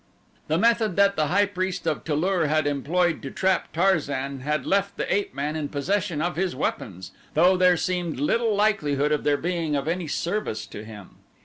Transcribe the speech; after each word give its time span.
The 0.47 0.57
method 0.57 0.95
that 0.95 1.15
the 1.15 1.27
high 1.27 1.45
priest 1.45 1.85
of 1.85 2.03
Tu 2.03 2.15
lur 2.15 2.47
had 2.47 2.65
employed 2.65 3.21
to 3.21 3.29
trap 3.29 3.71
Tarzan 3.71 4.39
had 4.39 4.65
left 4.65 4.97
the 4.97 5.05
ape 5.13 5.35
man 5.35 5.55
in 5.55 5.69
possession 5.69 6.23
of 6.23 6.37
his 6.37 6.55
weapons 6.55 7.11
though 7.35 7.55
there 7.55 7.77
seemed 7.77 8.19
little 8.19 8.55
likelihood 8.55 9.11
of 9.11 9.23
their 9.23 9.37
being 9.37 9.75
of 9.75 9.87
any 9.87 10.07
service 10.07 10.65
to 10.65 10.83
him. 10.83 11.17